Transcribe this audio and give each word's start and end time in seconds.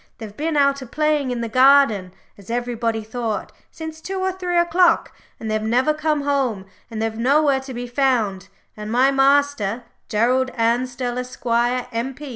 They've 0.17 0.35
been 0.35 0.57
out 0.57 0.81
a 0.81 0.87
playing 0.87 1.29
in 1.29 1.41
the 1.41 1.47
garden, 1.47 2.11
as 2.35 2.49
everybody 2.49 3.03
thought, 3.03 3.51
since 3.69 4.01
two 4.01 4.17
or 4.19 4.31
three 4.31 4.57
o'clock, 4.57 5.13
and 5.39 5.45
they've 5.51 5.61
never 5.61 5.93
come 5.93 6.21
home, 6.21 6.65
and 6.89 6.99
they're 6.99 7.11
nowhere 7.11 7.59
to 7.59 7.71
be 7.75 7.85
found; 7.85 8.47
and 8.75 8.91
my 8.91 9.11
master 9.11 9.83
Gerald 10.09 10.49
Ansdell, 10.57 11.19
Esq., 11.19 11.43
M.P. 11.45 12.29